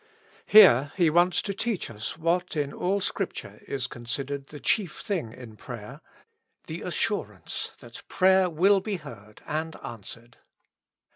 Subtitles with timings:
[0.47, 4.99] Here He wants to teach us what in all Scripture is consid ered the chief
[4.99, 6.01] thing in prayer;
[6.65, 10.37] the assurance that prayer will be heard and answered.